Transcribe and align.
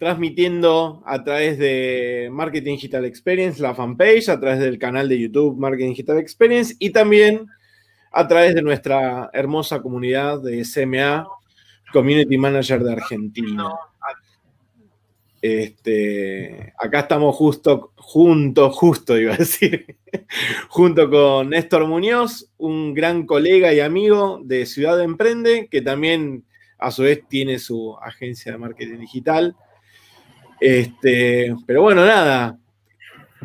transmitiendo 0.00 1.02
a 1.04 1.22
través 1.22 1.58
de 1.58 2.30
Marketing 2.32 2.72
Digital 2.72 3.04
Experience, 3.04 3.60
la 3.60 3.74
fanpage, 3.74 4.30
a 4.30 4.40
través 4.40 4.58
del 4.58 4.78
canal 4.78 5.10
de 5.10 5.20
YouTube 5.20 5.58
Marketing 5.58 5.90
Digital 5.90 6.16
Experience 6.18 6.74
y 6.78 6.88
también 6.88 7.46
a 8.10 8.26
través 8.26 8.54
de 8.54 8.62
nuestra 8.62 9.28
hermosa 9.34 9.82
comunidad 9.82 10.40
de 10.40 10.64
SMA, 10.64 11.28
Community 11.92 12.38
Manager 12.38 12.82
de 12.82 12.92
Argentina. 12.92 13.72
Este, 15.42 16.72
acá 16.78 17.00
estamos 17.00 17.36
justo, 17.36 17.92
junto, 17.96 18.70
justo 18.70 19.18
iba 19.18 19.34
a 19.34 19.36
decir, 19.36 19.96
junto 20.70 21.10
con 21.10 21.50
Néstor 21.50 21.86
Muñoz, 21.86 22.50
un 22.56 22.94
gran 22.94 23.26
colega 23.26 23.74
y 23.74 23.80
amigo 23.80 24.40
de 24.42 24.64
Ciudad 24.64 24.98
Emprende, 25.02 25.68
que 25.70 25.82
también 25.82 26.44
a 26.78 26.90
su 26.90 27.02
vez 27.02 27.22
tiene 27.28 27.58
su 27.58 27.98
agencia 28.00 28.52
de 28.52 28.58
marketing 28.58 29.00
digital. 29.00 29.54
Este, 30.60 31.54
pero 31.66 31.82
bueno, 31.82 32.04
nada, 32.04 32.58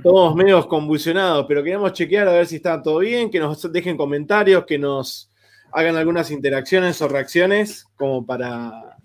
todos 0.04 0.36
medios 0.36 0.68
convulsionados, 0.68 1.46
pero 1.48 1.64
queremos 1.64 1.94
chequear 1.94 2.28
a 2.28 2.34
ver 2.34 2.46
si 2.46 2.58
está 2.58 2.82
todo 2.82 3.00
bien, 3.00 3.30
que 3.30 3.40
nos 3.40 3.72
dejen 3.72 3.96
comentarios, 3.96 4.66
que 4.66 4.78
nos 4.78 5.32
hagan 5.72 5.96
algunas 5.96 6.32
interacciones 6.32 7.02
o 7.02 7.08
reacciones 7.08 7.86
como 7.96 8.26
para, 8.26 8.98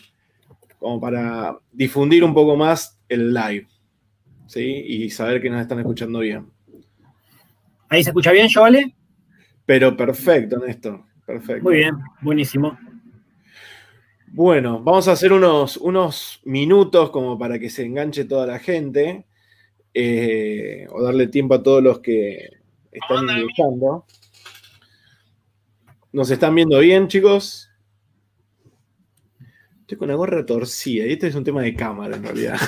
como 0.78 1.00
para 1.00 1.56
difundir 1.72 2.24
un 2.24 2.34
poco 2.34 2.56
más 2.56 2.98
el 3.08 3.32
live, 3.32 3.68
¿sí? 4.46 4.62
Y 4.62 5.10
saber 5.10 5.40
que 5.40 5.50
nos 5.50 5.60
están 5.60 5.78
escuchando 5.78 6.18
bien. 6.20 6.50
¿Ahí 7.88 8.02
se 8.02 8.10
escucha 8.10 8.32
bien, 8.32 8.48
Joale? 8.52 8.94
Pero 9.66 9.96
perfecto, 9.96 10.58
Néstor, 10.58 11.02
perfecto. 11.24 11.62
Muy 11.62 11.76
bien, 11.76 11.96
buenísimo. 12.20 12.76
Bueno, 14.32 14.80
vamos 14.80 15.08
a 15.08 15.12
hacer 15.12 15.32
unos, 15.32 15.76
unos 15.76 16.40
minutos 16.44 17.10
como 17.10 17.36
para 17.36 17.58
que 17.58 17.68
se 17.68 17.84
enganche 17.84 18.24
toda 18.26 18.46
la 18.46 18.60
gente 18.60 19.26
eh, 19.92 20.86
o 20.90 21.02
darle 21.02 21.26
tiempo 21.26 21.54
a 21.54 21.62
todos 21.64 21.82
los 21.82 21.98
que 21.98 22.48
están 22.92 23.28
ingresando. 23.28 24.06
¿Nos 26.12 26.30
están 26.30 26.54
viendo 26.54 26.78
bien, 26.78 27.08
chicos? 27.08 27.70
Estoy 29.80 29.98
con 29.98 30.08
la 30.08 30.14
gorra 30.14 30.46
torcida 30.46 31.06
y 31.06 31.12
este 31.14 31.26
es 31.26 31.34
un 31.34 31.42
tema 31.42 31.62
de 31.62 31.74
cámara 31.74 32.14
en 32.14 32.22
realidad. 32.22 32.60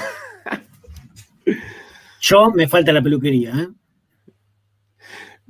Yo 2.20 2.50
me 2.50 2.66
falta 2.66 2.92
la 2.92 3.02
peluquería, 3.02 3.50
¿eh? 3.50 3.68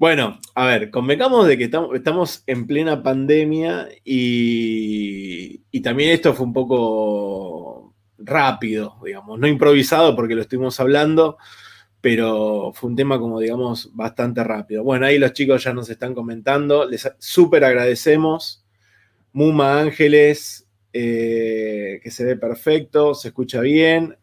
Bueno, 0.02 0.40
a 0.56 0.66
ver, 0.66 0.90
convengamos 0.90 1.46
de 1.46 1.56
que 1.56 1.70
estamos 1.94 2.42
en 2.48 2.66
plena 2.66 3.04
pandemia 3.04 3.88
y, 4.04 5.58
también 5.80 6.10
esto 6.10 6.34
fue 6.34 6.44
un 6.44 6.52
poco 6.52 7.94
rápido, 8.18 8.96
digamos, 9.04 9.38
no 9.38 9.46
improvisado 9.46 10.16
porque 10.16 10.34
lo 10.34 10.40
estuvimos 10.40 10.80
hablando, 10.80 11.38
pero 12.00 12.72
fue 12.74 12.90
un 12.90 12.96
tema 12.96 13.20
como, 13.20 13.38
digamos, 13.38 13.94
bastante 13.94 14.42
rápido. 14.42 14.82
Bueno, 14.82 15.06
ahí 15.06 15.18
los 15.20 15.34
chicos 15.34 15.62
ya 15.62 15.72
nos 15.72 15.88
están 15.88 16.14
comentando, 16.14 16.84
les 16.84 17.08
súper 17.20 17.62
agradecemos. 17.62 18.66
Muma 19.32 19.78
Ángeles, 19.78 20.66
eh, 20.92 22.00
que 22.02 22.10
se 22.10 22.24
ve 22.24 22.34
perfecto, 22.34 23.14
se 23.14 23.28
escucha 23.28 23.60
bien. 23.60 24.16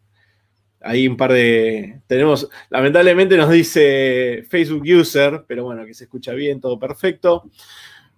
Ahí 0.81 1.07
un 1.07 1.17
par 1.17 1.33
de. 1.33 2.01
Tenemos. 2.07 2.49
Lamentablemente 2.69 3.35
nos 3.35 3.49
dice 3.49 4.45
Facebook 4.49 4.83
User, 4.83 5.43
pero 5.45 5.65
bueno, 5.65 5.85
que 5.85 5.93
se 5.93 6.05
escucha 6.05 6.33
bien, 6.33 6.61
todo 6.61 6.79
perfecto. 6.79 7.49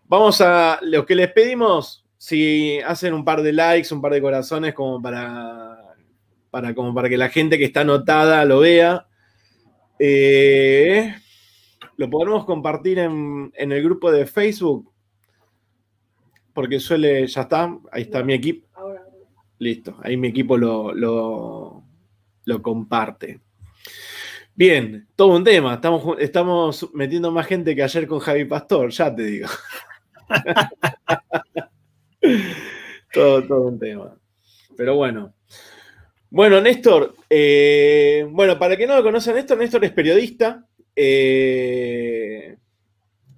Vamos 0.07 0.41
a. 0.41 0.79
Lo 0.83 1.05
que 1.05 1.15
les 1.15 1.31
pedimos, 1.31 2.05
si 2.17 2.79
hacen 2.81 3.13
un 3.13 3.25
par 3.25 3.41
de 3.41 3.53
likes, 3.53 3.93
un 3.93 4.01
par 4.01 4.13
de 4.13 4.21
corazones, 4.21 4.73
como 4.75 5.01
para. 5.01 5.95
para 6.51 6.75
como 6.75 6.93
para 6.93 7.09
que 7.09 7.17
la 7.17 7.29
gente 7.29 7.57
que 7.57 7.65
está 7.65 7.81
anotada 7.81 8.45
lo 8.45 8.59
vea. 8.59 9.07
Eh, 9.97 11.15
lo 11.97 12.09
podemos 12.09 12.45
compartir 12.45 12.99
en, 12.99 13.51
el 13.55 13.83
grupo 13.83 14.11
de 14.11 14.27
Facebook. 14.27 14.91
Porque 16.53 16.79
suele. 16.79 17.25
Ya 17.25 17.41
está. 17.41 17.75
Ahí 17.91 18.03
está 18.03 18.23
mi 18.23 18.33
equipo. 18.33 18.67
Listo. 19.57 19.97
Ahí 20.03 20.15
mi 20.15 20.27
equipo 20.27 20.57
lo 20.57 20.93
lo 20.93 21.90
comparte. 22.61 23.39
Bien, 24.53 25.07
todo 25.15 25.37
un 25.37 25.43
tema. 25.43 25.75
Estamos, 25.75 26.19
estamos 26.19 26.89
metiendo 26.93 27.31
más 27.31 27.47
gente 27.47 27.75
que 27.75 27.83
ayer 27.83 28.05
con 28.05 28.19
Javi 28.19 28.45
Pastor, 28.45 28.91
ya 28.91 29.15
te 29.15 29.23
digo. 29.23 29.47
todo, 33.13 33.43
todo 33.43 33.61
un 33.63 33.79
tema. 33.79 34.15
Pero 34.75 34.95
bueno. 34.95 35.33
Bueno, 36.29 36.61
Néstor, 36.61 37.15
eh, 37.29 38.25
bueno, 38.29 38.57
para 38.57 38.77
que 38.77 38.87
no 38.87 38.95
lo 38.95 39.03
conocen, 39.03 39.35
Néstor, 39.35 39.57
Néstor 39.57 39.85
es 39.85 39.91
periodista. 39.91 40.65
Eh, 40.95 42.57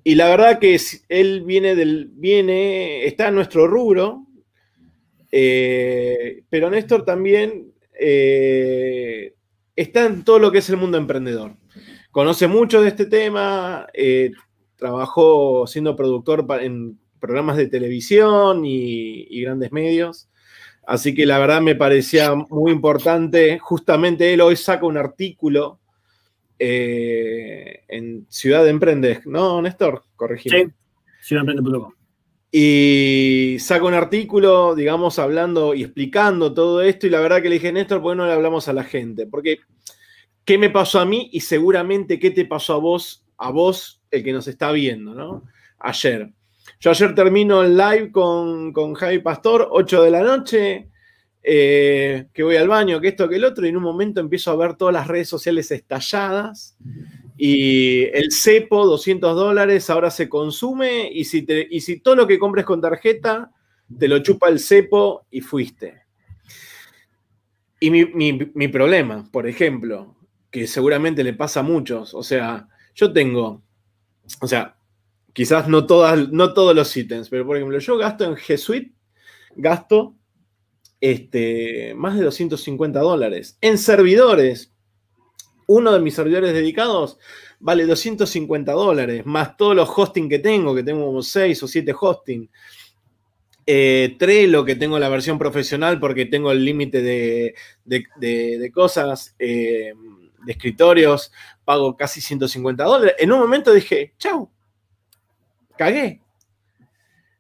y 0.03 0.16
la 0.16 0.30
verdad 0.30 0.59
que 0.59 0.80
él 1.09 1.42
viene 1.42 1.75
del. 1.75 2.09
viene. 2.13 3.06
está 3.06 3.30
en 3.30 3.36
nuestro 3.36 3.68
rubro. 3.68 4.28
Eh, 5.31 6.44
pero 6.50 6.69
Néstor 6.69 7.06
también 7.06 7.72
eh, 8.00 9.34
está 9.76 10.06
en 10.06 10.24
todo 10.24 10.40
lo 10.40 10.52
que 10.52 10.59
es 10.59 10.70
el 10.70 10.78
mundo 10.78 10.98
emprendedor. 10.98 11.56
Conoce 12.12 12.48
mucho 12.48 12.81
de 12.81 12.90
este 12.90 13.06
tema, 13.06 13.88
eh, 13.94 14.31
trabajó 14.76 15.66
siendo 15.68 15.96
productor 15.96 16.46
en 16.62 17.00
programas 17.20 17.58
de 17.58 17.68
televisión 17.68 18.64
y, 18.66 19.42
grandes 19.42 19.72
medios. 19.72 20.30
Así 20.86 21.16
que 21.16 21.26
la 21.26 21.40
verdad 21.40 21.62
me 21.62 21.76
parecía 21.76 22.36
muy 22.36 22.72
importante. 22.72 23.58
Justamente 23.59 24.34
él 24.34 24.42
hoy 24.42 24.58
saca 24.58 24.86
un 24.86 24.98
artículo 24.98 25.80
eh, 26.60 27.84
en 27.88 28.25
Ciudad 28.30 28.64
de 28.64 28.70
Emprendes, 28.70 29.25
¿no, 29.25 29.62
Néstor? 29.62 30.04
Corregime. 30.16 30.66
Sí, 30.66 30.72
ciudademprende.com 31.22 32.03
y 32.56 33.58
saca 33.58 33.84
un 33.84 33.96
artículo, 33.96 34.75
digamos, 34.75 35.18
hablando 35.18 35.74
y 35.74 35.81
explicando 35.81 36.53
todo 36.53 36.84
esto. 36.84 37.08
Y 37.08 37.09
la 37.09 37.19
verdad 37.19 37.41
que 37.41 37.50
le 37.50 37.56
dije, 37.56 37.74
Néstor, 37.74 38.00
¿por 38.00 38.14
qué 38.14 38.18
no 38.18 38.28
le 38.28 38.34
hablamos 38.34 38.68
a 38.68 38.74
la 38.74 38.84
gente? 38.84 39.25
Porque, 39.25 39.58
¿qué 40.46 40.59
me 40.59 40.69
pasó 40.69 41.00
a 41.00 41.06
mí? 41.06 41.31
Y 41.34 41.40
seguramente, 41.40 42.19
¿qué 42.19 42.30
te 42.30 42.46
pasó 42.46 42.75
a 42.75 42.78
vos, 42.78 43.25
a 43.40 43.50
vos, 43.50 44.03
el 44.12 44.24
que 44.24 44.31
nos 44.31 44.47
está 44.47 44.72
viendo, 44.72 45.16
¿no? 45.16 45.46
Ayer. 45.80 46.31
Yo 46.80 46.92
ayer 46.92 47.16
termino 47.16 47.63
el 47.63 47.75
live 47.75 48.12
con, 48.12 48.72
con 48.72 48.94
Javi 48.94 49.18
Pastor, 49.18 49.68
8 49.72 50.03
de 50.03 50.12
la 50.12 50.22
noche, 50.22 50.90
eh, 51.42 52.28
que 52.31 52.44
voy 52.44 52.58
al 52.58 52.68
baño, 52.68 53.02
que 53.02 53.08
esto, 53.08 53.28
que 53.28 53.38
el 53.38 53.46
otro, 53.46 53.66
y 53.66 53.69
en 53.69 53.78
un 53.78 53.84
momento 53.84 54.22
empiezo 54.22 54.52
a 54.52 54.56
ver 54.56 54.75
todas 54.75 54.94
las 54.94 55.08
redes 55.08 55.28
sociales 55.28 55.72
estalladas 55.72 56.78
y 57.38 58.03
el 58.03 58.31
cepo, 58.31 58.85
200 58.85 59.35
dólares, 59.35 59.89
ahora 59.89 60.11
se 60.11 60.29
consume 60.29 61.09
y 61.11 61.25
si, 61.25 61.41
te, 61.44 61.67
y 61.69 61.81
si 61.81 61.99
todo 61.99 62.16
lo 62.16 62.27
que 62.27 62.39
compres 62.39 62.66
con 62.66 62.81
tarjeta, 62.81 63.51
te 63.97 64.07
lo 64.07 64.19
chupa 64.19 64.49
el 64.49 64.59
cepo 64.59 65.25
y 65.31 65.41
fuiste. 65.41 66.03
Y 67.79 67.89
mi, 67.89 68.67
problema, 68.69 69.29
por 69.29 69.45
ejemplo, 69.45 70.16
que 70.49 70.67
seguramente 70.67 71.23
le 71.23 71.33
pasa 71.33 71.59
a 71.59 71.63
muchos, 71.63 72.13
o 72.13 72.23
sea, 72.23 72.69
yo 72.95 73.11
tengo, 73.11 73.61
o 74.39 74.47
sea, 74.47 74.77
quizás 75.33 75.67
no, 75.67 75.85
todas, 75.85 76.31
no 76.31 76.53
todos 76.53 76.73
los 76.73 76.95
ítems, 76.95 77.27
pero 77.27 77.45
por 77.45 77.57
ejemplo, 77.57 77.77
yo 77.79 77.97
gasto 77.97 78.23
en 78.23 78.35
G 78.35 78.55
Suite, 78.55 78.94
gasto 79.55 80.15
este, 81.01 81.94
más 81.95 82.15
de 82.15 82.23
250 82.23 83.01
dólares. 83.01 83.57
En 83.59 83.77
servidores, 83.77 84.72
uno 85.68 85.91
de 85.91 86.00
mis 86.00 86.16
servidores 86.16 86.53
dedicados 86.53 87.18
vale 87.59 87.85
250 87.85 88.72
dólares, 88.74 89.25
más 89.25 89.56
todos 89.56 89.75
los 89.75 89.90
hosting 89.90 90.28
que 90.28 90.40
tengo, 90.40 90.75
que 90.75 90.84
tengo 90.84 91.06
como 91.06 91.22
6 91.22 91.63
o 91.63 91.68
7 91.68 91.94
hosting. 91.97 92.50
Eh, 93.66 94.18
Trello, 94.19 94.66
que 94.66 94.75
tengo 94.75 95.00
la 95.00 95.07
versión 95.07 95.40
profesional 95.40 95.97
porque 95.97 96.25
tengo 96.25 96.51
el 96.51 96.66
límite 96.66 97.01
de, 97.01 98.72
cosas, 98.74 99.33
eh, 99.39 99.94
de 100.45 100.51
escritorios, 100.51 101.31
pago 101.63 101.95
casi 101.95 102.19
150 102.19 102.83
dólares. 102.83 103.15
En 103.18 103.31
un 103.31 103.39
momento 103.39 103.71
dije, 103.71 104.13
chau, 104.18 104.50
cagué. 105.77 106.19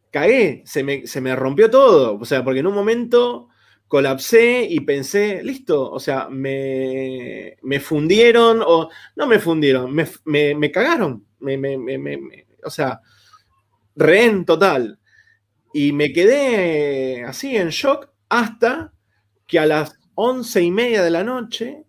Cagué, 0.09 0.63
se 0.65 0.83
me, 0.83 1.05
se 1.05 1.19
me 1.19 1.35
rompió 1.35 1.69
todo. 1.69 2.17
O 2.17 2.23
sea, 2.23 2.43
porque 2.45 2.61
en 2.61 2.67
un 2.67 2.75
momento 2.75 3.49
colapsé 3.93 4.65
y 4.67 4.79
pensé, 4.79 5.43
listo, 5.43 5.91
o 5.91 5.99
sea, 5.99 6.27
me, 6.27 7.55
fundieron 7.79 8.63
o 8.65 8.89
no 9.15 9.27
me 9.27 9.37
fundieron, 9.37 9.93
me, 9.93 10.71
cagaron, 10.71 11.27
o 12.65 12.69
sea, 12.71 12.99
rehén 13.95 14.45
total. 14.45 14.97
Y 15.75 15.91
me 15.91 16.11
quedé 16.11 17.23
así 17.23 17.55
en 17.55 17.69
shock 17.69 18.09
hasta 18.29 18.91
que 19.45 19.59
a 19.59 19.67
las 19.67 19.95
once 20.15 20.63
y 20.63 20.71
media 20.71 21.03
de 21.03 21.11
la 21.11 21.23
noche 21.23 21.83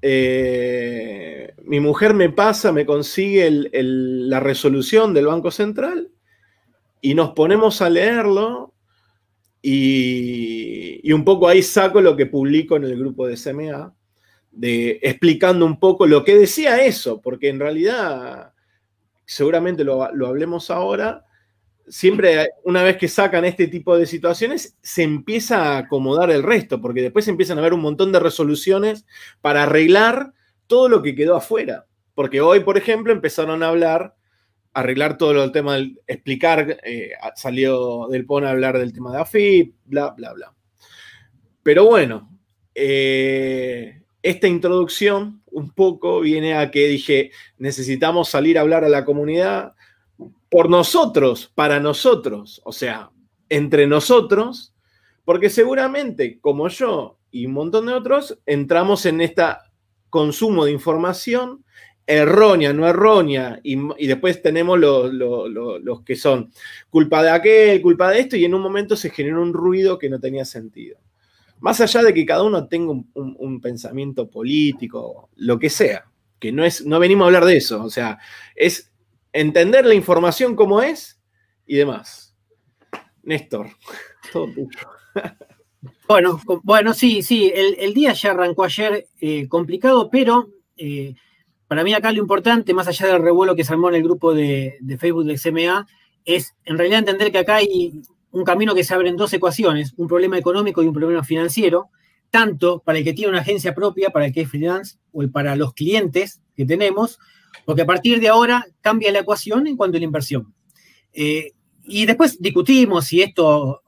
eh, 0.00 1.52
mi 1.62 1.78
mujer 1.78 2.14
me 2.14 2.30
pasa, 2.30 2.72
me 2.72 2.86
consigue 2.86 3.68
la 3.70 4.40
resolución 4.40 5.12
del 5.12 5.26
Banco 5.26 5.50
Central 5.50 6.10
y 7.02 7.14
nos 7.14 7.32
ponemos 7.32 7.82
a 7.82 7.90
leerlo 7.90 8.67
Y, 9.60 11.12
un 11.12 11.24
poco 11.24 11.48
ahí 11.48 11.62
saco 11.62 12.00
lo 12.00 12.16
que 12.16 12.26
publico 12.26 12.76
en 12.76 12.84
el 12.84 12.98
grupo 12.98 13.26
de 13.26 13.36
CMA, 13.36 13.94
de, 14.50 15.00
explicando 15.02 15.66
un 15.66 15.78
poco 15.78 16.06
lo 16.06 16.24
que 16.24 16.36
decía 16.36 16.84
eso, 16.84 17.20
porque 17.20 17.48
en 17.48 17.60
realidad, 17.60 18.52
seguramente 19.24 19.84
lo, 19.84 20.12
lo 20.14 20.26
hablemos 20.26 20.70
ahora, 20.70 21.24
siempre 21.88 22.50
una 22.64 22.82
vez 22.82 22.96
que 22.96 23.08
sacan 23.08 23.44
este 23.44 23.66
tipo 23.66 23.96
de 23.96 24.06
situaciones, 24.06 24.76
se 24.82 25.02
empieza 25.02 25.62
a 25.62 25.78
acomodar 25.78 26.30
el 26.30 26.42
resto, 26.42 26.80
porque 26.80 27.02
después 27.02 27.26
empiezan 27.28 27.58
a 27.58 27.60
haber 27.60 27.74
un 27.74 27.80
montón 27.80 28.12
de 28.12 28.20
resoluciones 28.20 29.06
para 29.40 29.64
arreglar 29.64 30.32
todo 30.66 30.88
lo 30.88 31.02
que 31.02 31.14
quedó 31.14 31.36
afuera. 31.36 31.86
Porque 32.14 32.40
hoy, 32.40 32.60
por 32.60 32.76
ejemplo, 32.76 33.12
empezaron 33.12 33.62
a 33.62 33.68
hablar, 33.68 34.14
arreglar 34.78 35.18
todo 35.18 35.42
el 35.42 35.52
tema 35.52 35.74
del 35.74 36.00
explicar, 36.06 36.78
eh, 36.84 37.12
salió 37.34 38.06
del 38.08 38.26
PON 38.26 38.44
a 38.44 38.50
hablar 38.50 38.78
del 38.78 38.92
tema 38.92 39.12
de 39.12 39.20
AFIP, 39.20 39.74
bla, 39.84 40.10
bla, 40.10 40.32
bla. 40.32 40.54
Pero 41.62 41.86
bueno, 41.86 42.30
eh, 42.74 44.02
esta 44.22 44.46
introducción 44.46 45.42
un 45.50 45.70
poco 45.70 46.20
viene 46.20 46.54
a 46.54 46.70
que 46.70 46.86
dije, 46.86 47.30
necesitamos 47.58 48.28
salir 48.28 48.56
a 48.56 48.60
hablar 48.60 48.84
a 48.84 48.88
la 48.88 49.04
comunidad, 49.04 49.74
por 50.48 50.70
nosotros, 50.70 51.50
para 51.54 51.80
nosotros, 51.80 52.62
o 52.64 52.72
sea, 52.72 53.10
entre 53.48 53.86
nosotros, 53.86 54.74
porque 55.24 55.50
seguramente, 55.50 56.38
como 56.40 56.68
yo 56.68 57.18
y 57.30 57.46
un 57.46 57.52
montón 57.52 57.86
de 57.86 57.92
otros, 57.92 58.38
entramos 58.46 59.04
en 59.06 59.20
este 59.20 59.42
consumo 60.08 60.64
de 60.64 60.72
información 60.72 61.64
errónea, 62.08 62.72
no 62.72 62.88
errónea, 62.88 63.60
y, 63.62 63.76
después 64.06 64.40
tenemos 64.40 64.78
los, 64.78 66.02
que 66.04 66.16
son 66.16 66.50
culpa 66.88 67.22
de 67.22 67.30
aquel, 67.30 67.82
culpa 67.82 68.10
de 68.10 68.20
esto, 68.20 68.36
y 68.36 68.46
en 68.46 68.54
un 68.54 68.62
momento 68.62 68.96
se 68.96 69.10
generó 69.10 69.42
un 69.42 69.52
ruido 69.52 69.98
que 69.98 70.08
no 70.08 70.18
tenía 70.18 70.46
sentido. 70.46 70.98
Más 71.60 71.80
allá 71.82 72.02
de 72.02 72.14
que 72.14 72.24
cada 72.24 72.44
uno 72.44 72.66
tenga 72.66 72.92
un, 72.92 73.10
un 73.14 73.60
pensamiento 73.60 74.30
político, 74.30 75.28
lo 75.36 75.58
que 75.58 75.68
sea, 75.68 76.06
que 76.38 76.50
no 76.50 76.64
es, 76.64 76.86
no 76.86 76.98
venimos 76.98 77.24
a 77.24 77.26
hablar 77.26 77.44
de 77.44 77.58
eso, 77.58 77.84
o 77.84 77.90
sea, 77.90 78.18
es 78.56 78.90
entender 79.32 79.84
la 79.84 79.94
información 79.94 80.56
como 80.56 80.80
es 80.80 81.20
y 81.66 81.76
demás. 81.76 82.34
Néstor, 83.22 83.68
todo. 84.32 84.48
Bueno, 86.08 86.40
bueno, 86.62 86.94
sí, 86.94 87.22
sí, 87.22 87.52
el, 87.54 87.92
día 87.92 88.14
ya 88.14 88.30
arrancó 88.30 88.64
ayer 88.64 89.08
eh, 89.20 89.46
complicado, 89.46 90.08
pero 90.10 90.48
eh, 90.78 91.14
para 91.68 91.84
mí 91.84 91.92
acá 91.92 92.10
lo 92.12 92.18
importante, 92.18 92.72
más 92.72 92.88
allá 92.88 93.06
del 93.06 93.22
revuelo 93.22 93.54
que 93.54 93.62
se 93.62 93.72
armó 93.72 93.90
en 93.90 93.96
el 93.96 94.02
grupo 94.02 94.34
de, 94.34 94.78
Facebook 94.98 95.24
del 95.24 95.38
CMA, 95.38 95.86
es 96.24 96.56
en 96.64 96.78
realidad 96.78 97.00
entender 97.00 97.30
que 97.30 97.38
acá 97.38 97.56
hay 97.56 98.02
un 98.30 98.44
camino 98.44 98.74
que 98.74 98.84
se 98.84 98.94
abre 98.94 99.10
en 99.10 99.16
dos 99.16 99.32
ecuaciones, 99.34 99.92
un 99.98 100.08
problema 100.08 100.38
económico 100.38 100.82
y 100.82 100.86
un 100.86 100.94
problema 100.94 101.22
financiero, 101.22 101.90
tanto 102.30 102.80
para 102.80 102.98
el 102.98 103.04
que 103.04 103.12
tiene 103.12 103.30
una 103.30 103.40
agencia 103.40 103.74
propia, 103.74 104.10
para 104.10 104.26
el 104.26 104.32
que 104.32 104.42
es 104.42 104.50
freelance, 104.50 104.96
o 105.12 105.26
para 105.28 105.56
los 105.56 105.74
clientes 105.74 106.40
que 106.56 106.64
tenemos, 106.64 107.18
porque 107.66 107.82
a 107.82 107.86
partir 107.86 108.18
de 108.18 108.28
ahora 108.28 108.66
cambia 108.80 109.12
la 109.12 109.20
ecuación 109.20 109.66
en 109.66 109.76
cuanto 109.76 109.98
a 109.98 110.00
la 110.00 110.04
inversión. 110.06 110.54
Eh, 111.12 111.52
y 111.84 112.06
después 112.06 112.40
discutimos 112.40 113.06
si 113.06 113.20
esto 113.20 113.82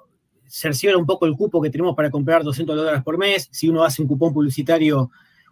cerciora 0.47 0.99
un 0.99 1.07
poco 1.07 1.27
el 1.27 1.35
cupo 1.35 1.63
que 1.63 1.71
tenemos 1.71 1.95
para 1.95 2.11
comprar 2.11 2.43
200 2.43 2.77
dólares 2.77 3.03
por 3.03 3.17
mes, 3.17 3.49
si 3.53 3.69
uno 3.69 3.85
hace 3.85 4.03
un 4.03 4.09
cupón 4.09 4.35
publicitario, 4.35 5.11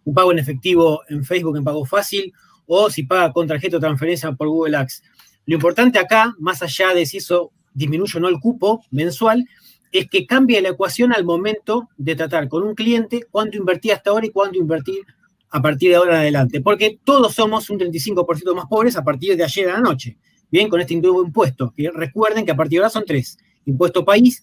un 0.09 0.15
pago 0.15 0.33
en 0.33 0.39
efectivo 0.39 1.03
en 1.09 1.23
Facebook 1.23 1.59
en 1.59 1.65
pago 1.65 1.85
fácil, 1.85 2.33
o 2.65 2.89
si 2.89 3.03
paga 3.03 3.31
con 3.31 3.47
tarjeta 3.47 3.77
o 3.77 3.81
transferencia 3.81 4.33
por 4.33 4.49
Google 4.49 4.79
Ads. 4.79 5.03
Lo 5.45 5.55
importante 5.57 5.99
acá, 5.99 6.35
más 6.39 6.63
allá 6.63 6.95
de 6.95 7.05
si 7.05 7.19
eso 7.19 7.53
disminuye 7.75 8.17
o 8.17 8.21
no 8.21 8.29
el 8.29 8.41
cupo 8.41 8.83
mensual, 8.91 9.47
es 9.93 10.09
que 10.09 10.27
cambia 10.27 10.63
la 10.63 10.71
ecuación 10.71 11.13
al 11.13 11.25
momento 11.25 11.91
de 11.99 12.17
tratar 12.17 12.49
con 12.49 12.63
un 12.63 12.75
cliente 12.75 13.27
cuánto 13.31 13.59
invertí 13.59 13.91
hasta 13.91 14.11
ahora 14.11 14.27
y 14.27 14.31
cuánto 14.31 14.59
invertir 14.59 15.05
a 15.51 15.61
partir 15.61 15.91
de 15.91 15.97
ahora 15.97 16.15
en 16.15 16.21
adelante, 16.21 16.61
porque 16.63 16.99
todos 17.05 17.35
somos 17.35 17.69
un 17.69 17.79
35% 17.79 18.55
más 18.55 18.67
pobres 18.67 18.97
a 18.97 19.05
partir 19.05 19.37
de 19.37 19.45
ayer 19.45 19.69
a 19.69 19.75
la 19.75 19.81
noche. 19.81 20.17
Bien, 20.51 20.71
con 20.71 20.81
este 20.81 20.97
nuevo 20.97 21.23
impuesto, 21.23 21.75
recuerden 21.95 22.47
que 22.47 22.53
a 22.53 22.57
partir 22.57 22.79
de 22.79 22.85
ahora 22.85 22.91
son 22.91 23.05
tres, 23.07 23.37
impuesto 23.67 24.07
país, 24.07 24.43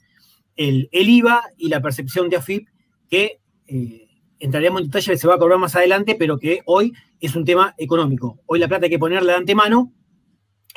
el, 0.55 0.89
IVA 0.91 1.41
y 1.57 1.69
la 1.69 1.81
percepción 1.81 2.29
de 2.29 2.37
AFIP, 2.37 2.67
que 3.09 3.39
eh, 3.67 4.04
entraremos 4.39 4.81
en 4.81 4.87
detalle, 4.87 5.17
se 5.17 5.27
va 5.27 5.35
a 5.35 5.39
cobrar 5.39 5.59
más 5.59 5.75
adelante, 5.75 6.15
pero 6.17 6.37
que 6.37 6.61
hoy 6.65 6.93
es 7.19 7.35
un 7.35 7.45
tema 7.45 7.73
económico. 7.77 8.39
Hoy 8.45 8.59
la 8.59 8.67
plata 8.67 8.85
hay 8.85 8.89
que 8.89 8.99
ponerla 8.99 9.33
de 9.33 9.39
antemano 9.39 9.93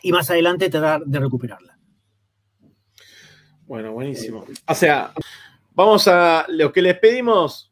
y 0.02 0.12
más 0.12 0.30
adelante 0.30 0.70
tratar 0.70 1.04
de 1.04 1.18
recuperarla. 1.18 1.78
Bueno, 3.66 3.92
buenísimo. 3.92 4.46
O 4.66 4.74
sea, 4.74 5.12
vamos 5.72 6.08
a 6.08 6.46
lo 6.48 6.72
que 6.72 6.82
les 6.82 6.98
pedimos 6.98 7.67